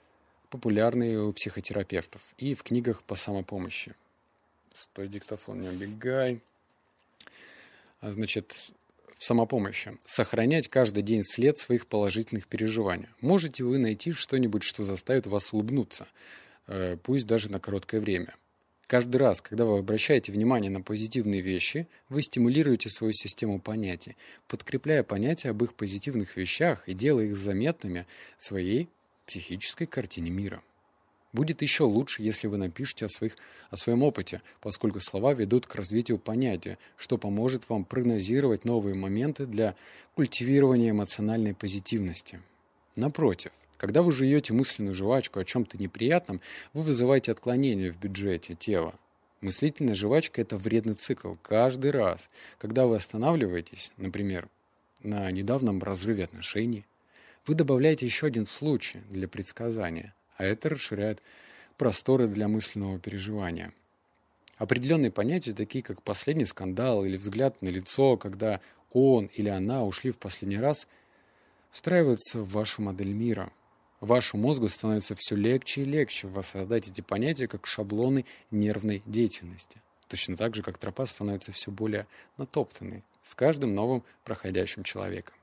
популярные 0.50 1.20
у 1.20 1.32
психотерапевтов 1.32 2.22
и 2.38 2.54
в 2.54 2.62
книгах 2.62 3.02
по 3.02 3.14
самопомощи. 3.14 3.94
Стой, 4.74 5.08
диктофон, 5.08 5.60
не 5.60 5.68
убегай. 5.68 6.40
А, 8.00 8.12
значит, 8.12 8.72
самопомощи. 9.22 9.98
Сохранять 10.04 10.68
каждый 10.68 11.02
день 11.02 11.22
след 11.22 11.56
своих 11.56 11.86
положительных 11.86 12.46
переживаний. 12.46 13.08
Можете 13.20 13.64
вы 13.64 13.78
найти 13.78 14.12
что-нибудь, 14.12 14.62
что 14.62 14.82
заставит 14.82 15.26
вас 15.26 15.52
улыбнуться, 15.52 16.06
э, 16.66 16.96
пусть 17.02 17.26
даже 17.26 17.50
на 17.50 17.60
короткое 17.60 18.00
время. 18.00 18.34
Каждый 18.86 19.16
раз, 19.16 19.40
когда 19.40 19.64
вы 19.64 19.78
обращаете 19.78 20.32
внимание 20.32 20.70
на 20.70 20.82
позитивные 20.82 21.40
вещи, 21.40 21.86
вы 22.08 22.20
стимулируете 22.20 22.90
свою 22.90 23.12
систему 23.14 23.58
понятий, 23.60 24.16
подкрепляя 24.48 25.02
понятия 25.02 25.50
об 25.50 25.62
их 25.62 25.74
позитивных 25.74 26.36
вещах 26.36 26.88
и 26.88 26.92
делая 26.92 27.26
их 27.26 27.36
заметными 27.36 28.06
в 28.36 28.44
своей 28.44 28.88
психической 29.26 29.86
картине 29.86 30.30
мира. 30.30 30.62
Будет 31.32 31.62
еще 31.62 31.84
лучше, 31.84 32.22
если 32.22 32.46
вы 32.46 32.58
напишете 32.58 33.06
о, 33.06 33.08
своих, 33.08 33.38
о 33.70 33.76
своем 33.78 34.02
опыте, 34.02 34.42
поскольку 34.60 35.00
слова 35.00 35.32
ведут 35.32 35.66
к 35.66 35.74
развитию 35.74 36.18
понятия, 36.18 36.76
что 36.98 37.16
поможет 37.16 37.70
вам 37.70 37.86
прогнозировать 37.86 38.66
новые 38.66 38.94
моменты 38.94 39.46
для 39.46 39.74
культивирования 40.14 40.90
эмоциональной 40.90 41.54
позитивности. 41.54 42.40
Напротив, 42.96 43.50
когда 43.78 44.02
вы 44.02 44.12
жуете 44.12 44.52
мысленную 44.52 44.94
жвачку 44.94 45.40
о 45.40 45.44
чем-то 45.46 45.78
неприятном, 45.78 46.42
вы 46.74 46.82
вызываете 46.82 47.32
отклонение 47.32 47.92
в 47.92 47.96
бюджете 47.96 48.54
тела. 48.54 48.94
Мыслительная 49.40 49.94
жвачка– 49.94 50.40
это 50.42 50.58
вредный 50.58 50.94
цикл. 50.94 51.34
Каждый 51.40 51.92
раз, 51.92 52.28
когда 52.58 52.86
вы 52.86 52.96
останавливаетесь, 52.96 53.90
например, 53.96 54.48
на 55.02 55.30
недавнем 55.30 55.82
разрыве 55.82 56.24
отношений, 56.24 56.84
вы 57.46 57.54
добавляете 57.54 58.04
еще 58.04 58.26
один 58.26 58.44
случай 58.44 59.00
для 59.08 59.28
предсказания– 59.28 60.14
а 60.42 60.44
это 60.44 60.70
расширяет 60.70 61.22
просторы 61.76 62.26
для 62.26 62.48
мысленного 62.48 62.98
переживания. 62.98 63.72
Определенные 64.56 65.12
понятия, 65.12 65.52
такие 65.52 65.82
как 65.84 66.02
последний 66.02 66.44
скандал 66.44 67.04
или 67.04 67.16
взгляд 67.16 67.62
на 67.62 67.68
лицо, 67.68 68.16
когда 68.16 68.60
он 68.92 69.26
или 69.26 69.48
она 69.48 69.84
ушли 69.84 70.10
в 70.10 70.18
последний 70.18 70.58
раз, 70.58 70.88
встраиваются 71.70 72.40
в 72.40 72.50
вашу 72.50 72.82
модель 72.82 73.12
мира. 73.12 73.52
Вашему 74.00 74.48
мозгу 74.48 74.68
становится 74.68 75.14
все 75.14 75.36
легче 75.36 75.82
и 75.82 75.86
легче 75.86 76.26
воссоздать 76.26 76.88
эти 76.88 77.00
понятия 77.00 77.46
как 77.46 77.66
шаблоны 77.66 78.24
нервной 78.50 79.02
деятельности. 79.06 79.80
Точно 80.08 80.36
так 80.36 80.56
же, 80.56 80.62
как 80.62 80.76
тропа 80.76 81.06
становится 81.06 81.52
все 81.52 81.70
более 81.70 82.08
натоптанной 82.36 83.04
с 83.22 83.34
каждым 83.36 83.74
новым 83.74 84.02
проходящим 84.24 84.82
человеком. 84.82 85.36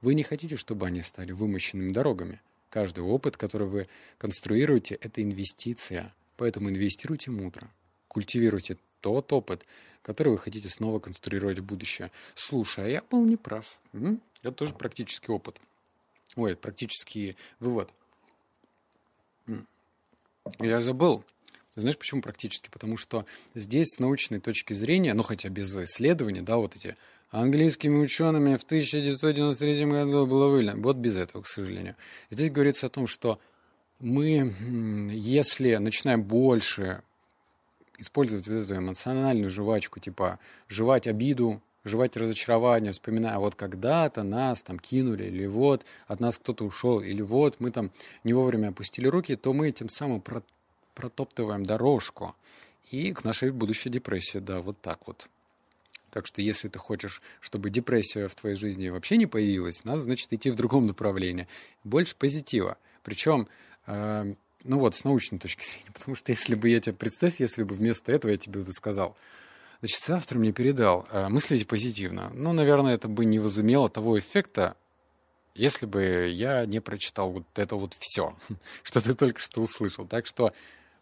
Вы 0.00 0.14
не 0.14 0.22
хотите, 0.22 0.56
чтобы 0.56 0.86
они 0.86 1.02
стали 1.02 1.32
вымощенными 1.32 1.92
дорогами– 1.92 2.40
Каждый 2.74 3.04
опыт, 3.04 3.36
который 3.36 3.68
вы 3.68 3.88
конструируете, 4.18 4.96
это 4.96 5.22
инвестиция. 5.22 6.12
Поэтому 6.36 6.70
инвестируйте 6.70 7.30
мудро. 7.30 7.70
Культивируйте 8.08 8.78
тот 9.00 9.32
опыт, 9.32 9.64
который 10.02 10.30
вы 10.30 10.38
хотите 10.38 10.68
снова 10.68 10.98
конструировать 10.98 11.60
в 11.60 11.64
будущее. 11.64 12.10
Слушай, 12.34 12.86
а 12.86 12.88
я 12.88 13.02
был 13.08 13.24
неправ. 13.24 13.78
М? 13.92 14.20
Это 14.42 14.50
тоже 14.50 14.74
практический 14.74 15.30
опыт. 15.30 15.60
Ой, 16.34 16.56
практический 16.56 17.36
вывод. 17.60 17.90
Я 20.58 20.82
забыл. 20.82 21.24
Знаешь, 21.76 21.96
почему 21.96 22.22
практически? 22.22 22.70
Потому 22.70 22.96
что 22.96 23.24
здесь 23.54 23.86
с 23.94 24.00
научной 24.00 24.40
точки 24.40 24.72
зрения, 24.72 25.14
ну 25.14 25.22
хотя 25.22 25.48
без 25.48 25.72
исследования, 25.76 26.42
да, 26.42 26.56
вот 26.56 26.74
эти 26.74 26.96
английскими 27.30 27.98
учеными 27.98 28.56
в 28.56 28.62
1993 28.62 29.86
году 29.86 30.26
было 30.26 30.48
выявлено. 30.48 30.80
Вот 30.80 30.96
без 30.96 31.16
этого, 31.16 31.42
к 31.42 31.48
сожалению. 31.48 31.96
Здесь 32.30 32.50
говорится 32.50 32.86
о 32.86 32.90
том, 32.90 33.06
что 33.06 33.40
мы, 34.00 34.54
если 35.12 35.76
начинаем 35.76 36.22
больше 36.22 37.02
использовать 37.98 38.46
вот 38.46 38.54
эту 38.54 38.76
эмоциональную 38.76 39.50
жвачку, 39.50 40.00
типа 40.00 40.38
жевать 40.68 41.06
обиду, 41.06 41.62
жевать 41.84 42.16
разочарование, 42.16 42.92
вспоминая, 42.92 43.38
вот 43.38 43.54
когда-то 43.54 44.22
нас 44.22 44.62
там 44.62 44.78
кинули, 44.78 45.24
или 45.24 45.46
вот 45.46 45.84
от 46.06 46.20
нас 46.20 46.38
кто-то 46.38 46.64
ушел, 46.64 47.00
или 47.00 47.22
вот 47.22 47.60
мы 47.60 47.70
там 47.70 47.92
не 48.24 48.32
вовремя 48.32 48.68
опустили 48.68 49.06
руки, 49.06 49.36
то 49.36 49.52
мы 49.52 49.70
тем 49.70 49.88
самым 49.88 50.22
протоптываем 50.94 51.64
дорожку 51.64 52.34
и 52.90 53.12
к 53.12 53.24
нашей 53.24 53.50
будущей 53.50 53.90
депрессии, 53.90 54.38
да, 54.38 54.60
вот 54.60 54.80
так 54.80 55.06
вот. 55.06 55.28
Так 56.14 56.28
что 56.28 56.40
если 56.40 56.68
ты 56.68 56.78
хочешь, 56.78 57.20
чтобы 57.40 57.70
депрессия 57.70 58.28
в 58.28 58.36
твоей 58.36 58.54
жизни 58.54 58.88
вообще 58.88 59.16
не 59.16 59.26
появилась, 59.26 59.82
надо, 59.82 60.00
значит, 60.00 60.32
идти 60.32 60.48
в 60.48 60.54
другом 60.54 60.86
направлении. 60.86 61.48
Больше 61.82 62.14
позитива. 62.14 62.78
Причем, 63.02 63.48
э, 63.88 64.34
ну 64.62 64.78
вот, 64.78 64.94
с 64.94 65.02
научной 65.02 65.40
точки 65.40 65.64
зрения. 65.64 65.90
Потому 65.92 66.14
что 66.14 66.30
если 66.30 66.54
бы 66.54 66.68
я 66.68 66.78
тебе, 66.78 66.94
представь, 66.94 67.40
если 67.40 67.64
бы 67.64 67.74
вместо 67.74 68.12
этого 68.12 68.30
я 68.30 68.36
тебе 68.36 68.60
бы 68.60 68.70
сказал, 68.72 69.16
значит, 69.80 70.04
завтра 70.04 70.38
мне 70.38 70.52
передал, 70.52 71.04
э, 71.10 71.28
мыслите 71.28 71.66
позитивно. 71.66 72.30
Ну, 72.32 72.52
наверное, 72.52 72.94
это 72.94 73.08
бы 73.08 73.24
не 73.24 73.40
возымело 73.40 73.88
того 73.88 74.16
эффекта, 74.16 74.76
если 75.56 75.86
бы 75.86 76.28
я 76.32 76.64
не 76.64 76.78
прочитал 76.78 77.32
вот 77.32 77.46
это 77.56 77.74
вот 77.74 77.96
все, 77.98 78.36
что 78.84 79.00
ты 79.00 79.14
только 79.14 79.40
что 79.40 79.62
услышал. 79.62 80.06
Так 80.06 80.28
что, 80.28 80.52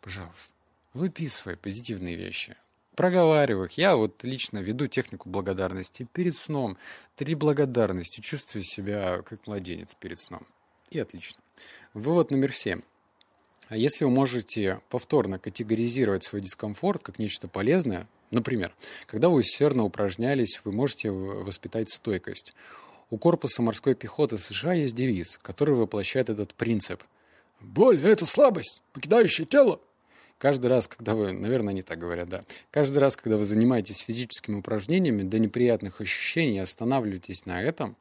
пожалуйста, 0.00 0.54
выписывай 0.94 1.58
позитивные 1.58 2.16
вещи 2.16 2.56
проговариваю 2.94 3.66
их. 3.66 3.72
Я 3.72 3.96
вот 3.96 4.22
лично 4.24 4.58
веду 4.58 4.86
технику 4.86 5.28
благодарности 5.28 6.06
перед 6.12 6.34
сном. 6.36 6.76
Три 7.16 7.34
благодарности. 7.34 8.20
Чувствую 8.20 8.62
себя 8.62 9.22
как 9.22 9.46
младенец 9.46 9.94
перед 9.94 10.18
сном. 10.18 10.46
И 10.90 10.98
отлично. 10.98 11.40
Вывод 11.94 12.30
номер 12.30 12.52
семь. 12.52 12.82
А 13.68 13.76
если 13.76 14.04
вы 14.04 14.10
можете 14.10 14.80
повторно 14.90 15.38
категоризировать 15.38 16.24
свой 16.24 16.42
дискомфорт 16.42 17.02
как 17.02 17.18
нечто 17.18 17.48
полезное, 17.48 18.06
например, 18.30 18.74
когда 19.06 19.30
вы 19.30 19.42
сферно 19.44 19.84
упражнялись, 19.84 20.60
вы 20.64 20.72
можете 20.72 21.10
воспитать 21.10 21.88
стойкость. 21.90 22.52
У 23.08 23.18
корпуса 23.18 23.62
морской 23.62 23.94
пехоты 23.94 24.36
США 24.36 24.74
есть 24.74 24.94
девиз, 24.94 25.38
который 25.40 25.74
воплощает 25.74 26.28
этот 26.28 26.54
принцип. 26.54 27.02
«Боль– 27.60 28.02
это 28.04 28.26
слабость, 28.26 28.82
покидающая 28.92 29.46
тело, 29.46 29.80
Каждый 30.42 30.66
раз, 30.66 30.88
когда 30.88 31.14
вы, 31.14 31.30
наверное, 31.30 31.70
они 31.70 31.82
так 31.82 32.00
говорят, 32.00 32.28
да, 32.28 32.40
каждый 32.72 32.98
раз, 32.98 33.14
когда 33.14 33.36
вы 33.36 33.44
занимаетесь 33.44 33.98
физическими 33.98 34.56
упражнениями, 34.56 35.22
до 35.22 35.38
неприятных 35.38 36.00
ощущений 36.00 36.58
останавливаетесь 36.58 37.46
на 37.46 37.62
этом, 37.62 37.96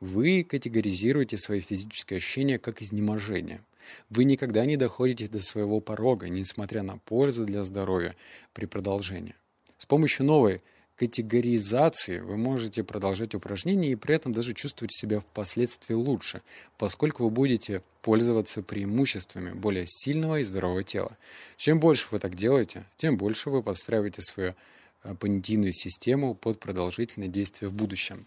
вы 0.00 0.42
категоризируете 0.42 1.36
свои 1.36 1.60
физические 1.60 2.16
ощущения 2.16 2.58
как 2.58 2.80
изнеможение. 2.80 3.60
Вы 4.08 4.24
никогда 4.24 4.64
не 4.64 4.78
доходите 4.78 5.28
до 5.28 5.42
своего 5.42 5.80
порога, 5.80 6.30
несмотря 6.30 6.82
на 6.82 6.96
пользу 6.96 7.44
для 7.44 7.62
здоровья 7.62 8.16
при 8.54 8.64
продолжении. 8.64 9.34
С 9.76 9.84
помощью 9.84 10.24
новой 10.24 10.62
категоризации 11.02 12.20
вы 12.20 12.36
можете 12.36 12.84
продолжать 12.84 13.34
упражнения 13.34 13.90
и 13.90 13.96
при 13.96 14.14
этом 14.14 14.32
даже 14.32 14.54
чувствовать 14.54 14.94
себя 14.94 15.18
впоследствии 15.18 15.94
лучше, 15.94 16.42
поскольку 16.78 17.24
вы 17.24 17.30
будете 17.30 17.82
пользоваться 18.02 18.62
преимуществами 18.62 19.50
более 19.50 19.86
сильного 19.88 20.38
и 20.38 20.44
здорового 20.44 20.84
тела. 20.84 21.18
Чем 21.56 21.80
больше 21.80 22.06
вы 22.12 22.20
так 22.20 22.36
делаете, 22.36 22.84
тем 22.98 23.16
больше 23.16 23.50
вы 23.50 23.64
подстраиваете 23.64 24.22
свою 24.22 24.54
э, 25.02 25.16
понятийную 25.16 25.72
систему 25.72 26.36
под 26.36 26.60
продолжительное 26.60 27.26
действие 27.26 27.68
в 27.68 27.72
будущем. 27.72 28.24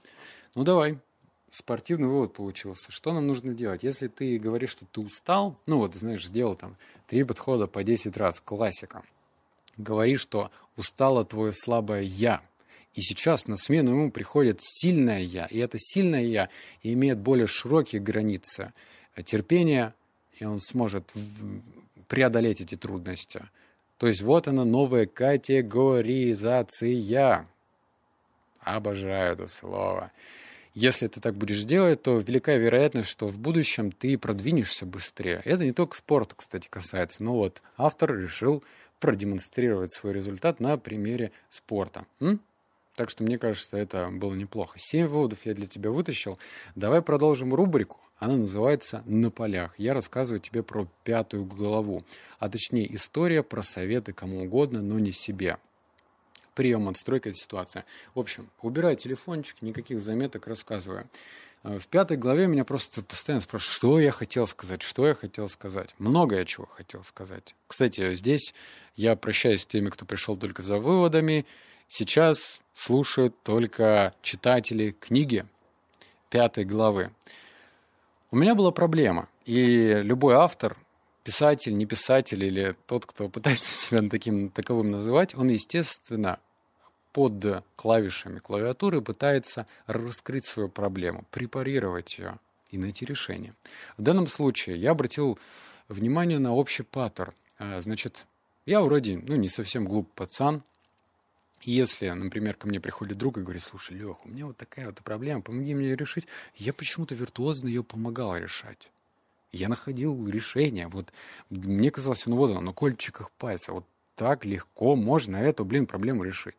Ну 0.54 0.66
давай, 0.66 0.98
спортивный 1.52 2.10
вывод 2.10 2.34
получился. 2.34 2.92
Что 2.92 3.14
нам 3.14 3.26
нужно 3.26 3.56
делать? 3.56 3.84
Если 3.84 4.10
ты 4.10 4.38
говоришь, 4.38 4.72
что 4.72 4.86
ты 4.86 5.00
устал, 5.00 5.58
ну 5.66 5.78
вот, 5.78 5.96
знаешь, 5.96 6.26
сделал 6.26 6.58
там 6.58 6.76
три 7.08 7.24
подхода 7.24 7.68
по 7.68 7.86
10 7.86 8.18
раз, 8.18 8.42
классика. 8.42 9.06
Говори, 9.78 10.18
что 10.18 10.52
устало 10.76 11.24
твое 11.24 11.54
слабое 11.54 12.02
«я», 12.02 12.44
и 12.96 13.02
сейчас 13.02 13.48
на 13.48 13.58
смену 13.58 13.92
ему 13.92 14.10
приходит 14.10 14.62
сильное 14.62 15.20
«я». 15.20 15.46
И 15.48 15.60
это 15.60 15.78
сильное 15.78 16.24
«я» 16.24 16.50
имеет 16.82 17.20
более 17.20 17.46
широкие 17.46 18.02
границы 18.02 18.72
терпения, 19.26 19.94
и 20.40 20.46
он 20.46 20.62
сможет 20.62 21.12
преодолеть 22.08 22.62
эти 22.62 22.76
трудности. 22.76 23.44
То 23.98 24.08
есть 24.08 24.22
вот 24.22 24.48
она 24.48 24.64
новая 24.64 25.08
категоризация. 25.08 27.48
Обожаю 28.62 29.34
это 29.34 29.48
слово. 29.48 30.12
Если 30.74 31.08
ты 31.08 31.20
так 31.22 31.36
будешь 31.36 31.64
делать, 31.64 32.02
то 32.02 32.18
велика 32.18 32.56
вероятность, 32.56 33.10
что 33.10 33.28
в 33.28 33.38
будущем 33.38 33.92
ты 33.92 34.18
продвинешься 34.18 34.86
быстрее. 34.86 35.42
Это 35.46 35.64
не 35.64 35.72
только 35.72 35.96
спорт, 35.96 36.34
кстати, 36.36 36.68
касается. 36.70 37.24
Но 37.24 37.36
вот 37.36 37.62
автор 37.78 38.18
решил 38.18 38.62
продемонстрировать 39.00 39.94
свой 39.94 40.12
результат 40.14 40.60
на 40.60 40.78
примере 40.78 41.32
спорта. 41.50 42.06
М? 42.20 42.42
Так 42.96 43.10
что 43.10 43.24
мне 43.24 43.38
кажется, 43.38 43.78
это 43.78 44.10
было 44.10 44.34
неплохо. 44.34 44.78
Семь 44.80 45.08
выводов 45.08 45.46
я 45.46 45.54
для 45.54 45.68
тебя 45.68 45.92
вытащил. 45.92 46.40
Давай 46.76 47.02
продолжим 47.02 47.54
рубрику. 47.54 48.00
Она 48.18 48.38
называется 48.38 49.04
«На 49.06 49.30
полях». 49.30 49.76
Я 49.78 49.94
рассказываю 49.94 50.40
тебе 50.40 50.64
про 50.64 50.88
пятую 51.04 51.44
главу, 51.44 52.04
а 52.40 52.50
точнее 52.50 52.94
история 52.96 53.44
про 53.44 53.62
советы 53.62 54.14
кому 54.14 54.44
угодно, 54.44 54.82
но 54.82 55.00
не 55.00 55.12
себе. 55.12 55.58
Прием, 56.54 56.88
отстройка, 56.88 57.34
ситуация. 57.34 57.84
В 58.14 58.20
общем, 58.20 58.50
убираю 58.62 58.96
телефончик, 58.96 59.62
никаких 59.62 60.00
заметок, 60.00 60.48
рассказываю. 60.48 61.10
Э, 61.64 61.78
в 61.78 61.88
пятой 61.88 62.16
главе 62.16 62.48
меня 62.48 62.64
просто 62.64 63.04
постоянно 63.04 63.42
спрашивают, 63.42 63.76
что 63.76 64.00
я 64.00 64.12
хотел 64.12 64.48
сказать, 64.48 64.82
что 64.82 65.06
я 65.06 65.16
хотел 65.16 65.50
сказать. 65.50 65.94
Много 65.98 66.38
я 66.38 66.46
чего 66.46 66.68
хотел 66.68 67.04
сказать. 67.04 67.56
Кстати, 67.68 68.14
здесь 68.14 68.54
я 68.96 69.18
прощаюсь 69.18 69.64
с 69.64 69.68
теми, 69.68 69.90
кто 69.90 70.06
пришел 70.06 70.38
только 70.38 70.64
за 70.64 70.80
выводами. 70.80 71.46
Сейчас 71.90 72.62
слушают 72.76 73.42
только 73.42 74.14
читатели 74.22 74.92
книги 74.92 75.46
пятой 76.30 76.66
главы. 76.66 77.12
У 78.30 78.36
меня 78.36 78.54
была 78.54 78.72
проблема, 78.72 79.30
и 79.46 80.02
любой 80.04 80.36
автор, 80.36 80.78
писатель, 81.24 81.76
не 81.76 81.86
писатель 81.86 82.44
или 82.44 82.76
тот, 82.86 83.06
кто 83.06 83.30
пытается 83.30 83.88
себя 83.88 84.08
таким 84.10 84.50
таковым 84.50 84.92
называть, 84.92 85.34
он, 85.34 85.48
естественно, 85.48 86.40
под 87.14 87.64
клавишами 87.78 88.40
клавиатуры 88.40 89.02
пытается 89.02 89.68
раскрыть 89.88 90.46
свою 90.46 90.68
проблему, 90.68 91.24
препарировать 91.32 92.18
ее 92.18 92.40
и 92.72 92.78
найти 92.78 93.06
решение. 93.06 93.54
В 93.98 94.02
данном 94.02 94.28
случае 94.28 94.76
я 94.76 94.92
обратил 94.92 95.40
внимание 95.88 96.40
на 96.40 96.54
общий 96.54 96.84
паттерн. 96.84 97.34
А, 97.58 97.82
значит, 97.82 98.26
я 98.66 98.82
вроде, 98.82 99.18
ну, 99.18 99.36
не 99.38 99.48
совсем 99.48 99.86
глуп 99.86 100.12
пацан. 100.14 100.62
Если, 101.66 102.08
например, 102.10 102.54
ко 102.54 102.68
мне 102.68 102.80
приходит 102.80 103.18
друг 103.18 103.40
и 103.40 103.42
говорит, 103.42 103.64
слушай, 103.64 103.98
Лех, 103.98 104.24
у 104.24 104.30
меня 104.30 104.46
вот 104.46 104.56
такая 104.56 104.86
вот 104.86 104.98
проблема, 105.00 105.42
помоги 105.42 105.74
мне 105.74 105.88
ее 105.88 105.96
решить, 105.96 106.28
я 106.56 106.74
почему-то 106.74 107.16
виртуозно 107.16 107.68
ее 107.68 107.84
помогал 107.84 108.38
решать. 108.38 108.92
Я 109.52 109.68
находил 109.68 110.28
решение. 110.28 110.88
Вот 110.88 111.12
мне 111.50 111.90
казалось, 111.90 112.24
ну 112.28 112.36
вот 112.36 112.52
оно, 112.52 112.62
на 112.62 112.72
кольчиках 112.72 113.32
пальца. 113.32 113.74
Вот 113.74 113.86
так 114.16 114.46
легко 114.46 114.96
можно 114.96 115.38
эту, 115.38 115.66
блин, 115.66 115.88
проблему 115.88 116.24
решить. 116.24 116.56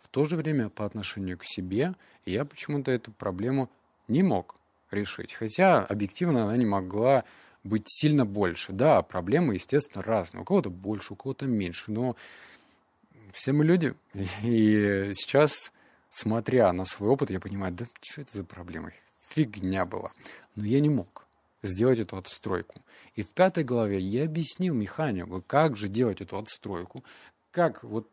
В 0.00 0.08
то 0.08 0.24
же 0.24 0.34
время 0.34 0.70
по 0.70 0.84
отношению 0.84 1.38
к 1.38 1.44
себе 1.44 1.94
я 2.26 2.44
почему-то 2.44 2.90
эту 2.90 3.12
проблему 3.12 3.70
не 4.08 4.24
мог 4.24 4.56
решить. 4.90 5.34
Хотя 5.34 5.84
объективно 5.84 6.44
она 6.44 6.56
не 6.56 6.66
могла 6.66 7.22
быть 7.62 7.84
сильно 7.86 8.26
больше. 8.26 8.72
Да, 8.72 9.02
проблемы, 9.02 9.54
естественно, 9.54 10.02
разные. 10.02 10.42
У 10.42 10.44
кого-то 10.44 10.68
больше, 10.68 11.12
у 11.12 11.16
кого-то 11.16 11.46
меньше. 11.46 11.92
Но 11.92 12.16
все 13.32 13.52
мы 13.52 13.64
люди. 13.64 13.94
И 14.42 15.10
сейчас, 15.14 15.72
смотря 16.10 16.72
на 16.72 16.84
свой 16.84 17.10
опыт, 17.10 17.30
я 17.30 17.40
понимаю, 17.40 17.72
да 17.72 17.86
что 18.00 18.22
это 18.22 18.38
за 18.38 18.44
проблема? 18.44 18.92
Фигня 19.20 19.84
была. 19.84 20.12
Но 20.54 20.64
я 20.64 20.80
не 20.80 20.88
мог 20.88 21.26
сделать 21.62 21.98
эту 21.98 22.16
отстройку. 22.16 22.74
И 23.14 23.22
в 23.22 23.28
пятой 23.28 23.64
главе 23.64 23.98
я 23.98 24.24
объяснил 24.24 24.74
механику, 24.74 25.42
как 25.46 25.76
же 25.76 25.88
делать 25.88 26.20
эту 26.20 26.38
отстройку, 26.38 27.04
как, 27.50 27.82
вот 27.82 28.08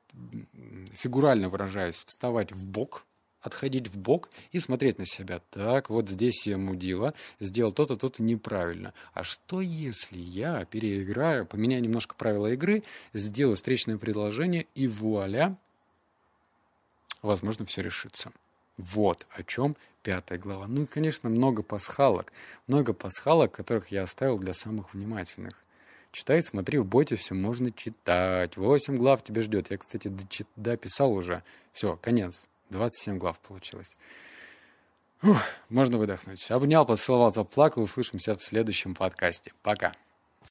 фигурально 0.94 1.50
выражаясь, 1.50 2.04
вставать 2.06 2.52
в 2.52 2.66
бок, 2.66 3.06
отходить 3.46 3.88
в 3.88 3.98
бок 3.98 4.30
и 4.52 4.60
смотреть 4.60 4.98
на 4.98 5.06
себя. 5.06 5.42
Так, 5.52 5.90
вот 5.90 6.10
здесь 6.10 6.46
я 6.46 6.58
мудила, 6.58 7.14
сделал 7.40 7.72
то-то, 7.72 7.96
то-то 7.96 8.24
неправильно. 8.24 8.94
А 9.14 9.24
что 9.24 9.62
если 9.62 10.18
я 10.18 10.66
переиграю, 10.66 11.46
поменяю 11.46 11.82
немножко 11.82 12.16
правила 12.16 12.52
игры, 12.54 12.84
сделаю 13.14 13.56
встречное 13.56 13.98
предложение 13.98 14.68
и 14.76 14.88
вуаля, 14.88 15.58
возможно, 17.22 17.66
все 17.66 17.82
решится. 17.82 18.32
Вот 18.78 19.26
о 19.30 19.44
чем 19.44 19.76
пятая 20.04 20.38
глава. 20.38 20.68
Ну 20.68 20.84
и, 20.84 20.86
конечно, 20.86 21.30
много 21.30 21.64
пасхалок. 21.64 22.32
Много 22.68 22.94
пасхалок, 22.94 23.52
которых 23.52 23.88
я 23.88 24.04
оставил 24.04 24.38
для 24.38 24.54
самых 24.54 24.94
внимательных. 24.94 25.54
Читай, 26.12 26.42
смотри, 26.44 26.78
в 26.78 26.86
боте 26.86 27.16
все 27.16 27.34
можно 27.34 27.72
читать. 27.72 28.56
Восемь 28.56 28.96
глав 28.96 29.24
тебя 29.24 29.42
ждет. 29.42 29.72
Я, 29.72 29.78
кстати, 29.78 30.14
дописал 30.56 31.12
уже. 31.12 31.44
Все, 31.74 31.98
конец. 32.02 32.42
27 32.76 33.20
глав 33.20 33.40
получилось. 33.40 33.96
Ух, 35.24 35.42
можно 35.70 35.98
выдохнуть. 35.98 36.52
Обнял, 36.52 36.86
поцеловал, 36.86 37.34
заплакал. 37.34 37.84
Услышимся 37.84 38.36
в 38.36 38.42
следующем 38.42 38.94
подкасте. 38.94 39.54
Пока. 39.62 39.94